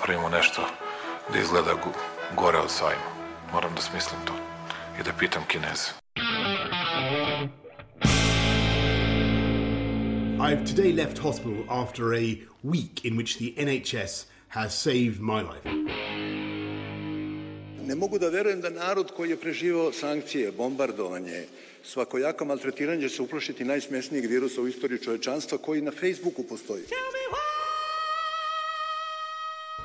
napravimo 0.00 0.28
nešto 0.28 0.62
da 1.32 1.38
izgleda 1.38 1.74
gore 2.36 2.58
od 2.58 2.70
sajma. 2.70 3.10
Moram 3.52 3.74
da 3.74 3.80
smislim 3.82 4.20
to 4.26 4.32
i 5.00 5.02
da 5.02 5.12
pitam 5.18 5.42
Kineze. 5.48 5.90
I've 10.40 10.64
today 10.64 10.92
left 10.96 11.18
hospital 11.18 11.64
after 11.68 12.04
a 12.14 12.38
week 12.64 13.04
in 13.04 13.16
which 13.16 13.36
the 13.38 13.52
NHS 13.64 14.26
has 14.48 14.82
saved 14.82 15.20
my 15.20 15.42
life. 15.42 15.68
Ne 17.86 17.94
mogu 17.94 18.18
da 18.18 18.28
verujem 18.28 18.60
da 18.60 18.70
narod 18.70 19.12
koji 19.16 19.30
je 19.30 19.36
preživao 19.36 19.92
sankcije, 19.92 20.52
bombardovanje, 20.52 21.44
svakojako 21.84 22.44
maltretiranje 22.44 23.08
će 23.08 23.14
se 23.14 23.22
uplašiti 23.22 23.64
najsmješnijeg 23.64 24.26
virusa 24.26 24.60
u 24.60 24.68
istoriji 24.68 24.98
čovečanstva 24.98 25.58
koji 25.58 25.80
na 25.80 25.90
Facebooku 25.90 26.42
postoji. 26.42 26.82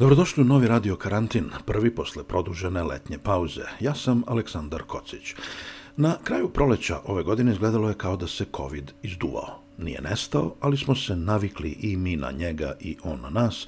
Dobrodošli 0.00 0.42
u 0.42 0.46
novi 0.46 0.68
Radio 0.68 0.96
Karantin, 0.96 1.50
prvi 1.66 1.94
posle 1.94 2.24
produžene 2.24 2.82
letnje 2.82 3.18
pauze. 3.18 3.64
Ja 3.80 3.94
sam 3.94 4.22
Aleksandar 4.26 4.82
Kocić. 4.82 5.34
Na 5.96 6.16
kraju 6.24 6.48
proleća 6.48 7.00
ove 7.04 7.22
godine 7.22 7.52
izgledalo 7.52 7.88
je 7.88 7.94
kao 7.94 8.16
da 8.16 8.26
se 8.26 8.44
COVID 8.56 8.92
izduvao. 9.02 9.60
Nije 9.78 10.00
nestao, 10.00 10.54
ali 10.60 10.76
smo 10.76 10.94
se 10.94 11.16
navikli 11.16 11.70
i 11.70 11.96
mi 11.96 12.16
na 12.16 12.30
njega 12.30 12.72
i 12.80 12.96
on 13.04 13.20
na 13.20 13.30
nas. 13.30 13.66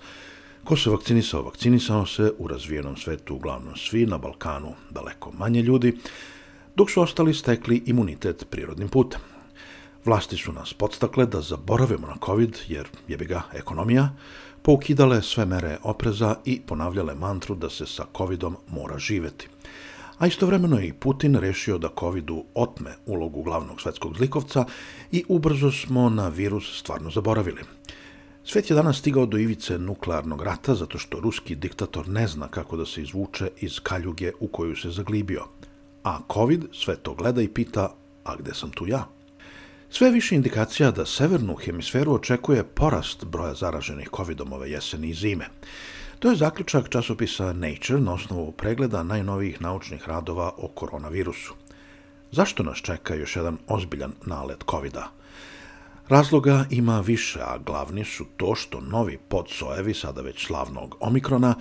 Ko 0.65 0.77
se 0.77 0.91
vakcinisao, 0.91 1.43
vakcinisao 1.43 2.07
se 2.07 2.33
u 2.39 2.49
razvijenom 2.49 2.97
svetu, 2.97 3.35
uglavnom 3.35 3.77
svi, 3.77 4.07
na 4.07 4.19
Balkanu 4.19 4.75
daleko 4.91 5.33
manje 5.39 5.63
ljudi, 5.63 5.99
dok 6.77 6.91
su 6.91 7.03
ostali 7.03 7.35
stekli 7.35 7.83
imunitet 7.87 8.47
prirodnim 8.51 8.89
putem. 8.89 9.21
Vlasti 10.05 10.37
su 10.37 10.53
nas 10.53 10.73
podstakle 10.75 11.27
da 11.27 11.41
zaboravimo 11.41 12.07
na 12.07 12.17
COVID, 12.27 12.59
jer 12.69 12.89
jebi 13.09 13.25
ga 13.25 13.43
ekonomija, 13.53 14.11
poukidale 14.63 15.23
sve 15.23 15.47
mere 15.47 15.79
opreza 15.83 16.37
i 16.45 16.61
ponavljale 16.61 17.15
mantru 17.15 17.55
da 17.55 17.71
se 17.71 17.87
sa 17.87 18.05
COVIDom 18.13 18.57
mora 18.69 18.99
živeti. 18.99 19.49
A 20.19 20.27
istovremeno 20.27 20.79
je 20.79 20.89
i 20.89 20.93
Putin 20.93 21.35
rešio 21.35 21.79
da 21.79 21.89
COVIDu 21.99 22.45
otme 22.55 22.91
ulogu 23.07 23.43
glavnog 23.43 23.81
svetskog 23.81 24.17
zlikovca 24.17 24.65
i 25.13 25.25
ubrzo 25.29 25.71
smo 25.71 26.09
na 26.09 26.29
virus 26.29 26.79
stvarno 26.79 27.11
zaboravili. 27.11 27.63
Svet 28.45 28.71
je 28.71 28.77
danas 28.77 28.99
stigao 28.99 29.27
do 29.27 29.39
ivice 29.39 29.79
nuklearnog 29.79 30.43
rata 30.43 30.75
zato 30.75 30.99
što 30.99 31.21
ruski 31.21 31.55
diktator 31.55 32.09
ne 32.09 32.27
zna 32.27 32.49
kako 32.49 32.77
da 32.77 32.87
se 32.87 33.03
izvuče 33.03 33.51
iz 33.61 33.81
kaljuge 33.81 34.33
u 34.41 34.49
koju 34.49 34.77
se 34.77 34.91
zaglibio. 34.91 35.45
A 36.05 36.19
COVID 36.35 36.65
sve 36.73 36.97
to 36.97 37.15
gleda 37.15 37.43
i 37.43 37.49
pita, 37.49 37.95
a 38.25 38.37
gde 38.37 38.55
sam 38.55 38.71
tu 38.71 38.87
ja? 38.87 39.07
Sve 39.95 40.11
više 40.11 40.35
indikacija 40.35 40.91
da 40.91 41.07
severnu 41.07 41.55
hemisferu 41.55 42.15
očekuje 42.15 42.65
porast 42.65 43.25
broja 43.25 43.55
zaraženih 43.55 44.09
COVID-om 44.17 44.53
ove 44.53 44.71
jeseni 44.71 45.09
i 45.09 45.15
zime. 45.15 45.49
To 46.19 46.31
je 46.31 46.37
zaključak 46.37 46.89
časopisa 46.89 47.53
Nature 47.53 48.01
na 48.01 48.13
osnovu 48.13 48.53
pregleda 48.53 49.03
najnovijih 49.03 49.61
naučnih 49.61 50.09
radova 50.09 50.53
o 50.57 50.69
koronavirusu. 50.69 51.55
Zašto 52.31 52.63
nas 52.63 52.79
čeka 52.79 53.15
još 53.15 53.37
jedan 53.37 53.59
ozbiljan 53.67 54.13
nalet 54.27 54.65
covid 54.71 54.93
-a? 54.93 55.05
Razloga 56.09 56.65
ima 56.71 57.01
više, 57.01 57.41
a 57.41 57.59
glavni 57.59 58.05
su 58.05 58.25
to 58.37 58.55
što 58.55 58.81
novi 58.81 59.19
podsojevi, 59.29 59.95
sada 59.95 60.21
već 60.21 60.47
slavnog 60.47 60.97
omikrona, 61.01 61.55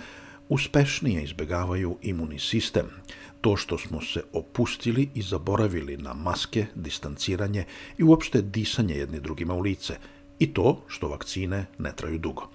uspešnije 0.48 1.22
izbegavaju 1.22 1.98
imunni 2.02 2.38
sistem, 2.38 2.86
to 3.42 3.56
što 3.56 3.78
smo 3.78 4.00
se 4.00 4.22
opustili 4.32 5.08
i 5.14 5.22
zaboravili 5.22 5.96
na 5.96 6.14
maske, 6.14 6.66
distanciranje 6.74 7.64
i 7.98 8.02
uopšte 8.02 8.42
disanje 8.42 8.94
jedni 8.94 9.20
drugima 9.20 9.54
u 9.54 9.60
lice, 9.60 9.96
i 10.38 10.54
to 10.54 10.82
što 10.86 11.08
vakcine 11.08 11.66
ne 11.78 11.92
traju 11.96 12.18
dugo. 12.18 12.48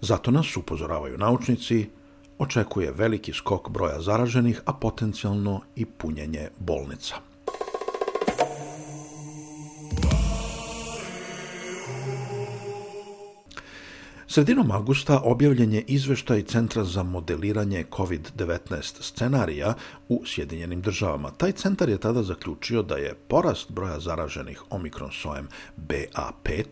Zato 0.00 0.30
nas, 0.30 0.56
upozoravaju 0.56 1.18
naučnici, 1.18 1.86
očekuje 2.38 2.92
veliki 2.92 3.32
skok 3.32 3.70
broja 3.70 4.00
zaraženih, 4.00 4.60
a 4.64 4.72
potencijalno 4.72 5.60
i 5.76 5.84
punjenje 5.84 6.48
bolnica. 6.58 7.16
Sredinom 14.36 14.70
augusta 14.70 15.20
objavljen 15.24 15.72
je 15.72 15.84
izveštaj 15.86 16.42
Centra 16.42 16.84
za 16.84 17.02
modeliranje 17.02 17.84
COVID-19 17.90 19.02
scenarija 19.02 19.74
u 20.08 20.22
Sjedinjenim 20.26 20.80
državama. 20.80 21.30
Taj 21.30 21.52
centar 21.52 21.88
je 21.88 21.98
tada 21.98 22.22
zaključio 22.22 22.82
da 22.82 22.96
je 22.96 23.14
porast 23.28 23.72
broja 23.72 24.00
zaraženih 24.00 24.62
omikron 24.70 25.10
sojem 25.12 25.48
BA5 25.76 26.64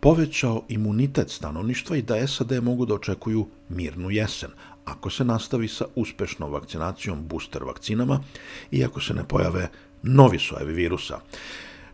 povećao 0.00 0.62
imunitet 0.68 1.30
stanovništva 1.30 1.96
i 1.96 2.02
da 2.02 2.26
SAD 2.26 2.62
mogu 2.62 2.86
da 2.86 2.94
očekuju 2.94 3.46
mirnu 3.68 4.10
jesen, 4.10 4.50
ako 4.84 5.10
se 5.10 5.24
nastavi 5.24 5.68
sa 5.68 5.84
uspešnom 5.94 6.52
vakcinacijom 6.52 7.28
booster 7.28 7.64
vakcinama 7.64 8.20
i 8.70 8.84
ako 8.84 9.00
se 9.00 9.14
ne 9.14 9.24
pojave 9.24 9.68
novi 10.02 10.38
sojevi 10.38 10.72
virusa. 10.72 11.20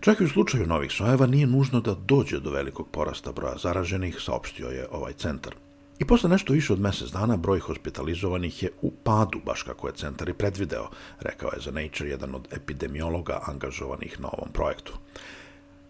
Čak 0.04 0.20
i 0.20 0.24
u 0.24 0.28
slučaju 0.28 0.66
novih 0.66 0.92
sojeva 0.92 1.26
nije 1.26 1.46
nužno 1.46 1.80
da 1.80 1.94
dođe 1.94 2.40
do 2.40 2.50
velikog 2.50 2.88
porasta 2.88 3.32
broja 3.32 3.56
zaraženih, 3.58 4.16
saopštio 4.20 4.68
je 4.68 4.88
ovaj 4.92 5.12
centar. 5.12 5.54
I 5.98 6.04
posle 6.04 6.30
nešto 6.30 6.52
više 6.52 6.72
od 6.72 6.80
mesec 6.80 7.10
dana 7.10 7.36
broj 7.36 7.58
hospitalizovanih 7.58 8.62
je 8.62 8.70
u 8.82 8.90
padu, 8.90 9.40
baš 9.46 9.62
kako 9.62 9.86
je 9.86 9.94
centar 9.94 10.28
i 10.28 10.34
predvideo, 10.34 10.90
rekao 11.20 11.50
je 11.54 11.60
za 11.60 11.70
Nature 11.70 12.10
jedan 12.10 12.34
od 12.34 12.48
epidemiologa 12.52 13.40
angažovanih 13.46 14.20
na 14.20 14.28
ovom 14.28 14.52
projektu. 14.52 14.92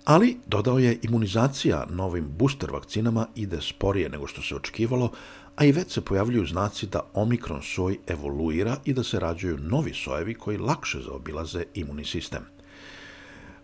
Ali, 0.05 0.37
dodao 0.47 0.79
je, 0.79 0.99
imunizacija 1.03 1.87
novim 1.91 2.29
booster 2.39 2.71
vakcinama 2.71 3.27
ide 3.35 3.61
sporije 3.61 4.09
nego 4.09 4.27
što 4.27 4.43
se 4.43 4.57
očekivalo, 4.57 5.11
a 5.57 5.65
i 5.65 5.73
već 5.73 5.93
se 5.93 6.01
pojavljuju 6.01 6.47
znaci 6.47 6.87
da 6.87 7.01
omikron 7.15 7.63
soj 7.63 7.99
evoluira 8.07 8.77
i 8.85 8.93
da 8.93 9.03
se 9.03 9.21
rađaju 9.21 9.59
novi 9.59 9.95
sojevi 9.95 10.35
koji 10.35 10.59
lakše 10.59 11.01
zaobilaze 11.01 11.65
imunni 11.75 12.05
sistem. 12.05 12.54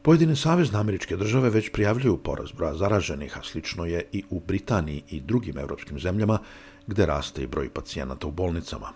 Pojedine 0.02 0.36
savezne 0.36 0.78
američke 0.78 1.16
države 1.16 1.50
već 1.50 1.72
prijavljuju 1.72 2.16
porast 2.16 2.54
broja 2.54 2.74
zaraženih, 2.74 3.38
a 3.38 3.42
slično 3.42 3.84
je 3.84 4.04
i 4.12 4.24
u 4.30 4.40
Britaniji 4.40 5.02
i 5.08 5.20
drugim 5.20 5.58
evropskim 5.58 5.98
zemljama, 5.98 6.38
gde 6.86 7.06
raste 7.06 7.42
i 7.42 7.46
broj 7.46 7.68
pacijenata 7.68 8.26
u 8.26 8.30
bolnicama. 8.30 8.88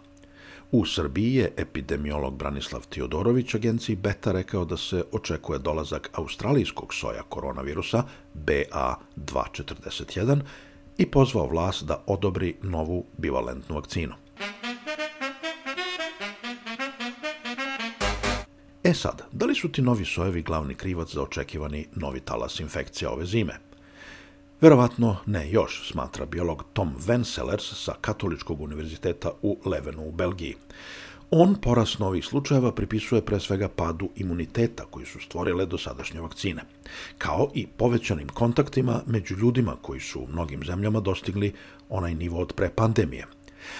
U 0.72 0.86
Srbiji 0.86 1.34
je 1.34 1.52
epidemiolog 1.56 2.36
Branislav 2.36 2.86
Teodorović 2.88 3.54
agenciji 3.54 3.96
Beta 3.96 4.32
rekao 4.32 4.64
da 4.64 4.76
se 4.76 5.04
očekuje 5.12 5.58
dolazak 5.58 6.10
australijskog 6.12 6.94
soja 6.94 7.22
koronavirusa 7.28 8.04
BA241 8.34 10.40
i 10.98 11.06
pozvao 11.06 11.46
vlast 11.46 11.84
da 11.84 12.02
odobri 12.06 12.54
novu 12.62 13.04
bivalentnu 13.18 13.74
vakcinu. 13.74 14.23
E 18.84 18.94
sad, 18.94 19.22
da 19.32 19.46
li 19.46 19.54
su 19.54 19.68
ti 19.72 19.82
novi 19.82 20.04
sojevi 20.04 20.42
glavni 20.42 20.74
krivac 20.74 21.14
za 21.14 21.22
očekivani 21.22 21.86
novi 21.94 22.20
talas 22.20 22.60
infekcija 22.60 23.10
ove 23.10 23.26
zime? 23.26 23.54
Verovatno 24.60 25.16
ne 25.26 25.50
još, 25.50 25.90
smatra 25.90 26.26
biolog 26.26 26.64
Tom 26.72 26.94
Venselers 27.06 27.84
sa 27.84 27.94
Katoličkog 28.00 28.60
univerziteta 28.60 29.30
u 29.42 29.58
Levenu 29.64 30.08
u 30.08 30.12
Belgiji. 30.12 30.54
On 31.30 31.54
porast 31.54 31.98
novih 31.98 32.24
slučajeva 32.24 32.72
pripisuje 32.72 33.24
pre 33.24 33.40
svega 33.40 33.68
padu 33.68 34.08
imuniteta 34.16 34.84
koji 34.90 35.06
su 35.06 35.20
stvorile 35.20 35.66
dosadašnje 35.66 36.20
vakcine, 36.20 36.62
kao 37.18 37.50
i 37.54 37.66
povećanim 37.66 38.28
kontaktima 38.28 39.02
među 39.06 39.36
ljudima 39.36 39.76
koji 39.82 40.00
su 40.00 40.20
u 40.20 40.28
mnogim 40.28 40.64
zemljama 40.64 41.00
dostigli 41.00 41.54
onaj 41.88 42.14
nivo 42.14 42.40
od 42.40 42.52
pre 42.52 42.70
pandemije. 42.70 43.26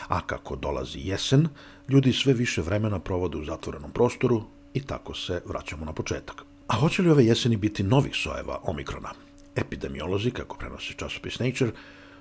A 0.09 0.21
kako 0.27 0.57
dolazi 0.57 0.99
jesen, 0.99 1.49
ljudi 1.89 2.12
sve 2.12 2.33
više 2.33 2.62
vremena 2.62 2.99
provode 2.99 3.39
u 3.39 3.45
zatvorenom 3.45 3.91
prostoru 3.91 4.43
i 4.75 4.81
tako 4.81 5.15
se 5.15 5.43
vraćamo 5.47 5.85
na 5.85 5.93
početak. 5.93 6.43
A 6.67 6.75
hoće 6.76 7.03
li 7.03 7.11
ove 7.11 7.25
jeseni 7.25 7.56
biti 7.56 7.82
novih 7.82 8.12
sojeva 8.15 8.61
omikrona? 8.62 9.11
Epidemiolozi, 9.56 10.31
kako 10.31 10.56
prenosi 10.56 10.94
časopis 10.94 11.38
Nature, 11.38 11.73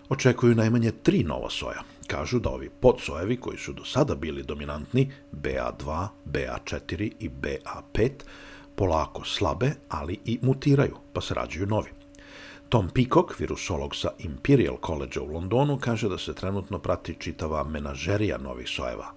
očekuju 0.09 0.55
najmanje 0.55 0.91
tri 0.91 1.23
nova 1.23 1.49
soja. 1.49 1.83
Kažu 2.07 2.39
da 2.39 2.49
ovi 2.49 2.69
podsojevi 2.69 3.37
koji 3.37 3.57
su 3.57 3.73
do 3.73 3.85
sada 3.85 4.15
bili 4.15 4.43
dominantni, 4.43 5.11
BA2, 5.31 6.07
BA4 6.25 7.11
i 7.19 7.29
BA5, 7.29 8.11
polako 8.75 9.25
slabe, 9.25 9.71
ali 9.89 10.19
i 10.25 10.39
mutiraju, 10.41 10.97
pa 11.13 11.21
se 11.21 11.33
rađaju 11.33 11.67
novi. 11.67 11.89
Tom 12.69 12.89
Peacock, 12.89 13.39
virusolog 13.39 13.95
sa 13.95 14.09
Imperial 14.19 14.77
College 14.85 15.19
u 15.19 15.25
Londonu, 15.25 15.77
kaže 15.77 16.09
da 16.09 16.17
se 16.17 16.33
trenutno 16.33 16.79
prati 16.79 17.15
čitava 17.19 17.63
menažerija 17.63 18.37
novih 18.37 18.69
sojeva. 18.69 19.13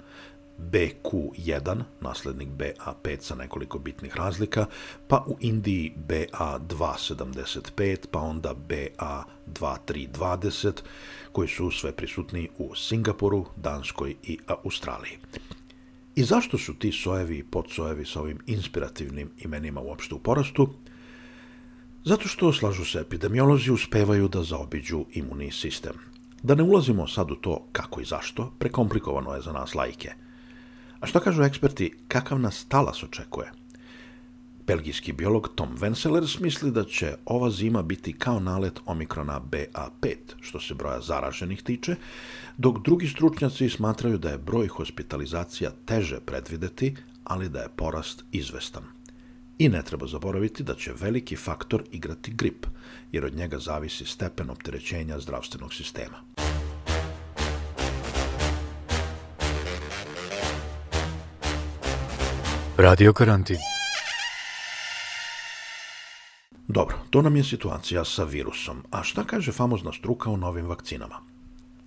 BQ1, 0.58 1.82
naslednik 2.00 2.48
BA5 2.48 3.20
sa 3.20 3.34
nekoliko 3.34 3.78
bitnih 3.78 4.16
razlika, 4.16 4.66
pa 5.08 5.24
u 5.26 5.36
Indiji 5.40 5.94
BA275, 6.08 8.06
pa 8.10 8.20
onda 8.20 8.54
BA2320, 8.68 10.72
koji 11.32 11.48
su 11.48 11.70
sve 11.70 11.92
prisutni 11.92 12.48
u 12.58 12.74
Singapuru, 12.74 13.46
Danskoj 13.56 14.14
i 14.22 14.38
Australiji. 14.46 15.18
I 16.14 16.24
zašto 16.24 16.58
su 16.58 16.74
ti 16.74 16.92
sojevi 16.92 17.38
i 17.38 17.44
podsojevi 17.44 18.06
sa 18.06 18.20
ovim 18.20 18.38
inspirativnim 18.46 19.30
imenima 19.38 19.80
uopšte 19.80 20.14
u 20.14 20.18
porastu? 20.18 20.68
Zato 22.04 22.28
što, 22.28 22.52
slažu 22.52 22.84
se 22.84 22.98
epidemiolozi, 22.98 23.70
uspevaju 23.70 24.28
da 24.28 24.42
zaobiđu 24.42 25.04
imunni 25.12 25.52
sistem. 25.52 25.92
Da 26.42 26.54
ne 26.54 26.62
ulazimo 26.62 27.08
sad 27.08 27.30
u 27.30 27.34
to 27.34 27.66
kako 27.72 28.00
i 28.00 28.04
zašto, 28.04 28.52
prekomplikovano 28.58 29.34
je 29.34 29.40
za 29.40 29.52
nas 29.52 29.74
lajke. 29.74 30.25
A 31.00 31.06
što 31.06 31.20
kažu 31.20 31.42
eksperti, 31.42 31.92
kakav 32.08 32.38
nas 32.40 32.64
talas 32.64 33.02
očekuje? 33.02 33.52
Belgijski 34.66 35.12
biolog 35.12 35.48
Tom 35.54 35.76
Venselers 35.80 36.38
misli 36.40 36.70
da 36.70 36.84
će 36.84 37.14
ova 37.24 37.50
zima 37.50 37.82
biti 37.82 38.12
kao 38.12 38.40
nalet 38.40 38.80
omikrona 38.86 39.40
BA5, 39.50 40.16
što 40.40 40.60
se 40.60 40.74
broja 40.74 41.00
zaraženih 41.00 41.62
tiče, 41.62 41.96
dok 42.56 42.78
drugi 42.84 43.08
stručnjaci 43.08 43.68
smatraju 43.68 44.18
da 44.18 44.30
je 44.30 44.38
broj 44.38 44.68
hospitalizacija 44.68 45.70
teže 45.84 46.20
predvideti, 46.20 46.96
ali 47.24 47.48
da 47.48 47.60
je 47.60 47.68
porast 47.76 48.24
izvestan. 48.32 48.82
I 49.58 49.68
ne 49.68 49.82
treba 49.82 50.06
zaboraviti 50.06 50.62
da 50.62 50.74
će 50.74 50.92
veliki 51.00 51.36
faktor 51.36 51.84
igrati 51.92 52.34
grip, 52.34 52.66
jer 53.12 53.24
od 53.24 53.34
njega 53.34 53.58
zavisi 53.58 54.04
stepen 54.04 54.50
opterećenja 54.50 55.20
zdravstvenog 55.20 55.74
sistema. 55.74 56.45
Radio 62.78 63.12
karantin. 63.12 63.56
Dobro, 66.68 66.96
to 67.10 67.22
nam 67.22 67.36
je 67.36 67.44
situacija 67.44 68.04
sa 68.04 68.24
virusom. 68.24 68.82
A 68.90 69.02
šta 69.02 69.24
kaže 69.24 69.52
famozna 69.52 69.92
struka 69.92 70.30
o 70.30 70.36
novim 70.36 70.66
vakcinama? 70.66 71.16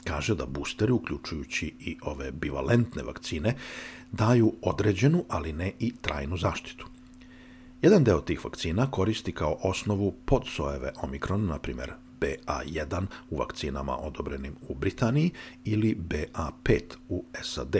Kaže 0.03 0.35
da 0.35 0.45
boosteri, 0.45 0.91
uključujući 0.91 1.73
i 1.79 1.97
ove 2.01 2.31
bivalentne 2.31 3.03
vakcine, 3.03 3.55
daju 4.11 4.53
određenu, 4.61 5.25
ali 5.29 5.53
ne 5.53 5.71
i 5.79 5.93
trajnu 6.01 6.37
zaštitu. 6.37 6.87
Jedan 7.81 8.03
deo 8.03 8.21
tih 8.21 8.45
vakcina 8.45 8.91
koristi 8.91 9.31
kao 9.31 9.57
osnovu 9.61 10.15
podsojeve 10.25 10.91
Omikron, 11.01 11.45
na 11.45 11.59
primjer 11.59 11.93
BA1 12.21 13.05
u 13.29 13.37
vakcinama 13.37 13.97
odobrenim 13.97 14.55
u 14.67 14.75
Britaniji 14.75 15.31
ili 15.65 15.97
BA5 16.09 16.81
u 17.09 17.25
SAD, 17.41 17.75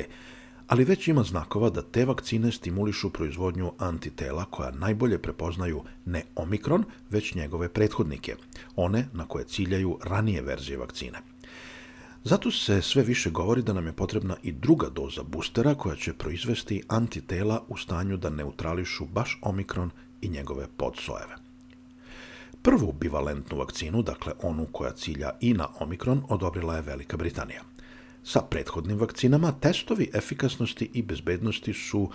ali 0.69 0.83
već 0.83 1.07
ima 1.07 1.24
znakova 1.24 1.69
da 1.69 1.81
te 1.81 2.06
vakcine 2.06 2.51
stimulišu 2.51 3.10
proizvodnju 3.10 3.71
antitela 3.77 4.45
koja 4.45 4.71
najbolje 4.71 5.18
prepoznaju 5.18 5.83
ne 6.06 6.24
omikron, 6.36 6.83
već 7.10 7.36
njegove 7.36 7.69
prethodnike, 7.69 8.36
one 8.75 9.07
na 9.13 9.25
koje 9.25 9.45
ciljaju 9.45 9.98
ranije 10.04 10.42
verzije 10.42 10.77
vakcine. 10.77 11.19
Zato 12.24 12.51
se 12.51 12.81
sve 12.81 13.04
više 13.04 13.30
govori 13.30 13.62
da 13.62 13.74
nam 13.74 13.86
je 13.86 13.94
potrebna 13.94 14.36
i 14.44 14.51
druga 14.51 14.89
doza 14.89 15.24
boostera 15.24 15.75
koja 15.75 15.95
će 15.95 16.13
proizvesti 16.13 16.83
antitela 16.88 17.63
u 17.68 17.77
stanju 17.77 18.18
da 18.18 18.30
neutrališu 18.30 19.06
baš 19.06 19.39
omikron 19.42 19.92
i 20.21 20.30
njegove 20.30 20.68
podsojeve. 20.77 21.36
Prvu 22.62 22.92
bivalentnu 22.92 23.57
vakcinu, 23.57 24.01
dakle 24.01 24.33
onu 24.42 24.68
koja 24.71 24.92
cilja 24.92 25.31
i 25.42 25.54
na 25.54 25.68
omikron, 25.80 26.24
odobrila 26.30 26.75
je 26.75 26.81
Velika 26.81 27.18
Britanija. 27.18 27.69
Sa 28.24 28.42
prethodnim 28.42 29.00
vakcinama 29.00 29.51
testovi 29.51 30.10
efikasnosti 30.13 30.89
i 30.94 31.01
bezbednosti 31.01 31.74
su 31.74 32.10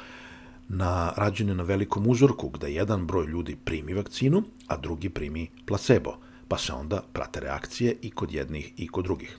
na, 0.68 1.12
rađene 1.16 1.54
na 1.54 1.62
velikom 1.62 2.06
uzorku, 2.06 2.48
gde 2.48 2.72
jedan 2.72 3.06
broj 3.06 3.26
ljudi 3.26 3.56
primi 3.64 3.94
vakcinu, 3.94 4.42
a 4.66 4.76
drugi 4.76 5.08
primi 5.08 5.48
placebo, 5.66 6.16
pa 6.48 6.58
se 6.58 6.72
onda 6.72 7.02
prate 7.12 7.40
reakcije 7.40 7.96
i 8.02 8.10
kod 8.10 8.32
jednih 8.32 8.72
i 8.76 8.88
kod 8.88 9.04
drugih. 9.04 9.38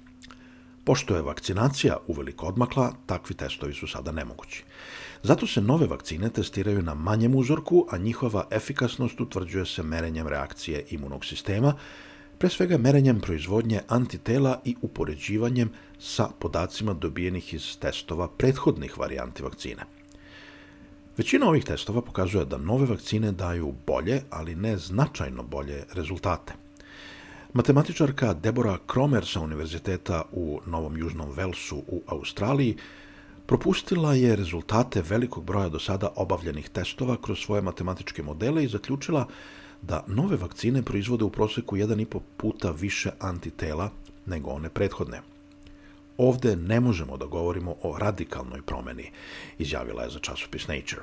Pošto 0.84 1.16
je 1.16 1.22
vakcinacija 1.22 1.98
uveliko 2.08 2.46
odmakla, 2.46 2.94
takvi 3.06 3.36
testovi 3.36 3.74
su 3.74 3.88
sada 3.88 4.12
nemogući. 4.12 4.64
Zato 5.24 5.48
se 5.48 5.62
nove 5.62 5.88
vakcine 5.88 6.30
testiraju 6.30 6.82
na 6.82 6.94
manjem 6.94 7.36
uzorku, 7.36 7.88
a 7.92 7.98
njihova 7.98 8.48
efikasnost 8.52 9.22
utvrđuje 9.22 9.66
se 9.66 9.84
merenjem 9.84 10.28
reakcije 10.28 10.86
imunog 10.90 11.26
sistema, 11.26 11.74
pre 12.38 12.50
svega 12.50 12.78
merenjem 12.78 13.20
proizvodnje 13.20 13.82
antitela 13.88 14.62
i 14.66 14.76
upoređivanjem 14.82 15.70
sa 16.00 16.30
podacima 16.40 16.94
dobijenih 16.94 17.54
iz 17.54 17.78
testova 17.80 18.28
prethodnih 18.28 18.98
varijanti 18.98 19.44
vakcine. 19.44 19.84
Većina 21.18 21.48
ovih 21.48 21.64
testova 21.64 22.02
pokazuje 22.02 22.46
da 22.46 22.58
nove 22.58 22.86
vakcine 22.86 23.32
daju 23.32 23.74
bolje, 23.88 24.22
ali 24.30 24.56
ne 24.56 24.78
značajno 24.78 25.44
bolje 25.44 25.84
rezultate. 25.94 26.54
Matematičarka 27.54 28.34
Deborah 28.34 28.80
Kromer 28.88 29.26
sa 29.26 29.40
Univerziteta 29.40 30.24
u 30.32 30.60
Novom 30.66 30.98
Južnom 30.98 31.32
Velsu 31.32 31.78
u 31.88 32.02
Australiji 32.08 32.78
propustila 33.46 34.14
je 34.14 34.36
rezultate 34.36 35.04
velikog 35.10 35.44
broja 35.44 35.70
do 35.70 35.80
sada 35.80 36.10
obavljenih 36.16 36.70
testova 36.70 37.18
kroz 37.22 37.40
svoje 37.40 37.62
matematičke 37.62 38.24
modele 38.24 38.64
i 38.64 38.68
zaključila 38.68 39.28
da 39.82 40.04
nove 40.08 40.38
vakcine 40.38 40.82
proizvode 40.82 41.24
u 41.24 41.30
proseku 41.30 41.76
1,5 41.76 42.20
puta 42.38 42.72
više 42.72 43.12
antitela 43.20 43.90
nego 44.26 44.50
one 44.50 44.70
prethodne. 44.70 45.22
Ovde 46.18 46.56
ne 46.56 46.80
možemo 46.80 47.18
da 47.18 47.26
govorimo 47.26 47.76
o 47.82 47.98
radikalnoj 47.98 48.62
promeni, 48.62 49.12
izjavila 49.58 50.04
je 50.04 50.10
za 50.10 50.20
časopis 50.20 50.68
Nature. 50.68 51.02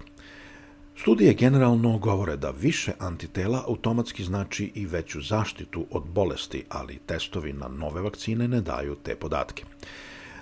Studije 0.96 1.34
generalno 1.34 1.98
govore 1.98 2.36
da 2.36 2.50
više 2.50 2.92
antitela 2.98 3.64
automatski 3.66 4.24
znači 4.24 4.72
i 4.74 4.86
veću 4.86 5.20
zaštitu 5.20 5.86
od 5.90 6.02
bolesti, 6.02 6.64
ali 6.68 6.98
testovi 7.06 7.52
na 7.52 7.68
nove 7.68 8.02
vakcine 8.02 8.48
ne 8.48 8.60
daju 8.60 8.94
te 8.94 9.16
podatke. 9.16 9.64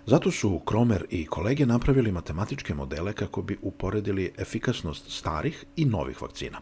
Zato 0.07 0.31
su 0.31 0.59
Kromer 0.59 1.05
i 1.11 1.27
kolege 1.27 1.67
napravili 1.67 2.13
matematičke 2.13 2.75
modele 2.75 3.13
kako 3.13 3.43
bi 3.43 3.59
uporedili 3.63 4.33
efikasnost 4.39 5.11
starih 5.11 5.65
i 5.77 5.85
novih 5.85 6.23
vakcina. 6.23 6.61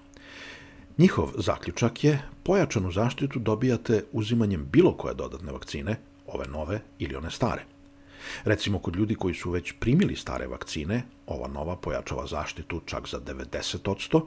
Njihov 0.98 1.28
zaključak 1.36 2.04
je 2.04 2.22
pojačanu 2.42 2.92
zaštitu 2.92 3.38
dobijate 3.38 4.04
uzimanjem 4.12 4.67
bilo 4.72 4.93
koje 4.96 5.14
dodatne 5.14 5.52
vakcine, 5.52 5.96
ove 6.26 6.46
nove 6.48 6.81
ili 6.98 7.17
one 7.17 7.31
stare. 7.31 7.64
Recimo, 8.44 8.78
kod 8.78 8.96
ljudi 8.96 9.14
koji 9.14 9.34
su 9.34 9.50
već 9.50 9.72
primili 9.81 10.17
stare 10.17 10.46
vakcine, 10.46 11.02
ova 11.26 11.48
nova 11.48 11.76
pojačava 11.76 12.26
zaštitu 12.26 12.81
čak 12.86 13.08
za 13.08 13.20
90%, 13.20 14.22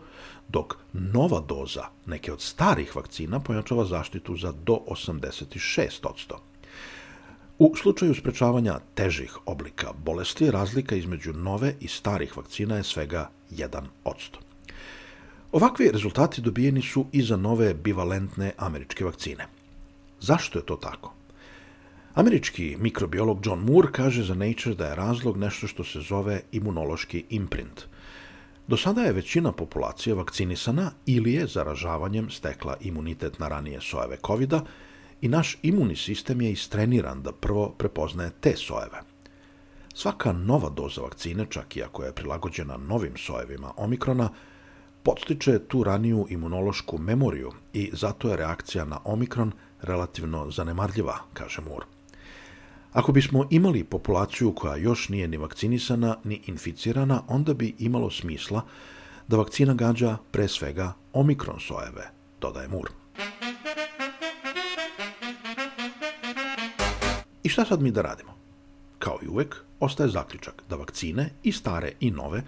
dok 0.48 0.76
nova 0.94 1.40
doza 1.40 1.84
neke 2.06 2.34
od 2.34 2.42
starih 2.42 2.96
vakcina 2.96 3.40
pojačava 3.40 3.86
zaštitu 3.86 4.38
za 4.38 4.52
do 4.52 4.80
86%. 4.88 6.14
U 7.60 7.76
slučaju 7.76 8.16
sprečavanja 8.16 8.80
težih 8.96 9.38
oblika 9.46 9.94
bolesti, 10.06 10.52
razlika 10.52 10.96
između 10.96 11.34
nove 11.34 11.76
i 11.80 11.88
starih 11.88 12.38
vakcina 12.38 12.76
je 12.76 12.84
svega 12.84 13.30
1%. 13.52 14.51
Ovakvi 15.52 15.92
rezultati 15.92 16.42
dobijeni 16.42 16.82
su 16.82 17.06
i 17.12 17.22
za 17.22 17.38
nove 17.38 17.74
bivalentne 17.74 18.52
američke 18.58 19.06
vakcine. 19.06 19.48
Zašto 20.20 20.60
je 20.60 20.66
to 20.66 20.76
tako? 20.76 21.14
Američki 22.14 22.78
mikrobiolog 22.80 23.46
John 23.46 23.60
Moore 23.60 23.92
kaže 23.92 24.24
za 24.24 24.34
Nature 24.34 24.76
da 24.76 24.86
je 24.86 24.96
razlog 24.96 25.38
nešto 25.38 25.68
što 25.68 25.84
se 25.84 26.00
zove 26.00 26.42
imunološki 26.52 27.26
imprint. 27.30 27.82
Do 28.68 28.78
sada 28.78 29.02
je 29.02 29.14
većina 29.14 29.52
populacije 29.52 30.16
vakcinisana 30.16 30.92
ili 31.06 31.34
je 31.34 31.48
zaražavanjem 31.48 32.30
stekla 32.30 32.76
imunitet 32.82 33.40
na 33.40 33.48
ranije 33.48 33.82
sojeve 33.82 34.18
covid 34.28 34.54
i 35.22 35.28
naš 35.28 35.58
imunni 35.64 35.96
sistem 35.96 36.42
je 36.42 36.52
istreniran 36.52 37.22
da 37.22 37.32
prvo 37.32 37.70
prepoznaje 37.78 38.32
te 38.40 38.56
sojeve. 38.56 39.02
Svaka 39.94 40.34
nova 40.34 40.70
doza 40.70 41.02
vakcine, 41.02 41.46
čak 41.50 41.78
i 41.78 41.84
ako 41.84 42.04
je 42.04 42.16
prilagođena 42.16 42.78
novim 42.78 43.18
sojevima 43.18 43.74
omikrona, 43.78 44.30
podstiče 45.04 45.60
tu 45.60 45.84
raniju 45.84 46.28
imunološku 46.30 46.98
memoriju 46.98 47.52
i 47.74 47.90
zato 47.94 48.30
je 48.30 48.38
reakcija 48.38 48.86
na 48.86 49.00
omikron 49.04 49.52
relativno 49.82 50.52
zanemarljiva, 50.52 51.18
kaže 51.34 51.62
Moore. 51.62 51.86
Ako 52.94 53.12
bismo 53.12 53.48
imali 53.50 53.84
populaciju 53.84 54.54
koja 54.56 54.76
još 54.76 55.10
nije 55.10 55.28
ni 55.28 55.38
vakcinisana 55.38 56.18
ni 56.24 56.42
inficirana, 56.46 57.24
onda 57.28 57.54
bi 57.54 57.76
imalo 57.80 58.10
smisla 58.10 58.62
da 59.28 59.38
vakcina 59.38 59.74
gađa 59.74 60.18
pre 60.32 60.48
svega 60.48 60.94
omikron 61.14 61.60
sojeve, 61.60 62.12
dodaje 62.42 62.68
Moore. 62.68 62.92
I 67.44 67.50
šta 67.50 67.66
sad 67.66 67.82
mi 67.82 67.92
da 67.92 68.02
radimo? 68.02 68.32
Kao 69.00 69.18
i 69.24 69.28
uvek, 69.28 69.56
ostaje 69.80 70.10
zaključak 70.10 70.64
da 70.70 70.76
vakcine, 70.76 71.30
i 71.44 71.52
stare 71.52 71.92
i 72.00 72.12
nove, 72.12 72.44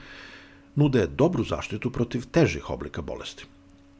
nude 0.75 1.08
dobru 1.08 1.44
zaštitu 1.44 1.92
protiv 1.92 2.25
težih 2.32 2.70
oblika 2.70 3.01
bolesti. 3.01 3.46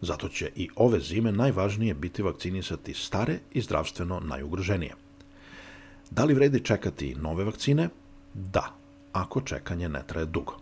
Zato 0.02 0.30
će 0.30 0.52
i 0.56 0.70
ove 0.76 1.00
zime 1.00 1.32
najvažnije 1.32 1.94
biti 1.94 2.24
vakcinisati 2.24 2.94
stare 2.94 3.40
i 3.52 3.62
zdravstveno 3.62 4.20
najugroženije. 4.20 4.96
Da 6.12 6.24
li 6.24 6.34
vredi 6.34 6.60
čekati 6.60 7.16
nove 7.16 7.44
vakcine? 7.44 7.90
Da, 8.34 8.74
ako 9.14 9.42
čekanje 9.42 9.90
ne 9.90 10.04
traje 10.08 10.26
dugo. 10.26 10.58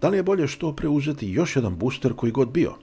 Da 0.00 0.08
li 0.08 0.16
je 0.16 0.22
bolje 0.22 0.48
što 0.48 0.76
preuzeti 0.76 1.30
još 1.30 1.56
jedan 1.56 1.76
booster 1.76 2.14
koji 2.14 2.32
god 2.32 2.48
bio? 2.48 2.74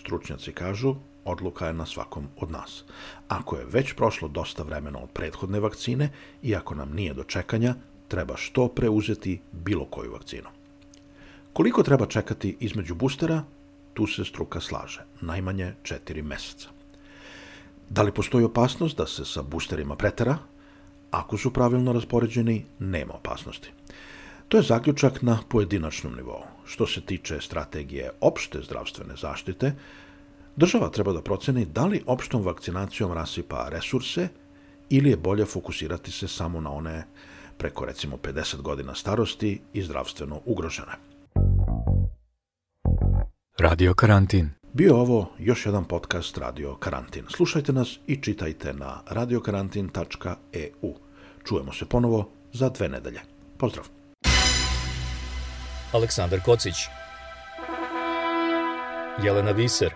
Stručnjaci 0.00 0.52
kažu, 0.52 0.94
odluka 1.24 1.66
je 1.66 1.72
na 1.72 1.86
svakom 1.86 2.28
od 2.36 2.50
nas. 2.50 2.84
Ako 3.28 3.56
je 3.56 3.66
već 3.72 3.92
prošlo 3.92 4.28
dosta 4.28 4.62
vremena 4.62 4.98
od 4.98 5.10
prethodne 5.10 5.60
vakcine 5.60 6.10
i 6.42 6.56
ako 6.56 6.74
nam 6.74 6.92
nije 6.94 7.14
do 7.14 7.24
čekanja, 7.24 7.74
treba 8.08 8.36
što 8.36 8.68
preuzeti 8.68 9.40
bilo 9.52 9.84
koju 9.84 10.12
vakcinu. 10.12 10.57
Koliko 11.52 11.82
treba 11.82 12.06
čekati 12.06 12.56
između 12.60 12.94
boostera? 12.94 13.42
Tu 13.94 14.06
se 14.06 14.24
struka 14.24 14.60
slaže, 14.60 15.04
najmanje 15.20 15.74
4 15.82 16.22
meseca. 16.22 16.68
Da 17.90 18.02
li 18.02 18.12
postoji 18.12 18.44
opasnost 18.44 18.96
da 18.96 19.06
se 19.06 19.24
sa 19.24 19.42
boosterima 19.42 19.96
pretera? 19.96 20.38
Ako 21.10 21.38
su 21.38 21.52
pravilno 21.52 21.92
raspoređeni, 21.92 22.64
nema 22.78 23.14
opasnosti. 23.14 23.72
To 24.48 24.56
je 24.56 24.62
zaključak 24.62 25.22
na 25.22 25.38
pojedinačnom 25.48 26.14
nivou. 26.16 26.42
Što 26.64 26.86
se 26.86 27.00
tiče 27.00 27.40
strategije 27.40 28.10
opšte 28.20 28.62
zdravstvene 28.62 29.16
zaštite, 29.16 29.72
država 30.56 30.90
treba 30.90 31.12
da 31.12 31.22
proceni 31.22 31.66
da 31.66 31.86
li 31.86 32.02
opštom 32.06 32.42
vakcinacijom 32.42 33.12
rasipa 33.12 33.68
resurse 33.68 34.28
ili 34.90 35.10
je 35.10 35.16
bolje 35.16 35.44
fokusirati 35.44 36.12
se 36.12 36.28
samo 36.28 36.60
na 36.60 36.70
one 36.70 37.04
preko 37.58 37.84
recimo 37.84 38.16
50 38.16 38.60
godina 38.62 38.94
starosti 38.94 39.60
i 39.72 39.82
zdravstveno 39.82 40.40
ugrožene. 40.44 41.07
Radio 43.60 43.94
karantin. 43.94 44.50
Bio 44.72 44.96
ovo 44.96 45.30
još 45.38 45.66
jedan 45.66 45.84
podcast 45.84 46.38
Radio 46.38 46.76
Karantin. 46.76 47.24
Slušajte 47.36 47.72
nas 47.72 47.98
i 48.06 48.16
čitajte 48.16 48.72
na 48.72 49.00
radiokarantin.eu. 49.06 50.94
Čujemo 51.44 51.72
se 51.72 51.84
ponovo 51.86 52.30
za 52.52 52.68
dve 52.68 52.88
nedelje. 52.88 53.20
Pozdrav! 53.58 53.84
Aleksandar 55.92 56.40
Kocić 56.44 56.74
Jelena 59.24 59.50
Viser 59.50 59.90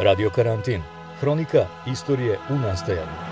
Radio 0.00 0.30
karantin. 0.30 0.82
Hronika 1.20 1.66
istorije 1.92 2.38
u 2.50 2.54
nastajanju. 2.54 3.27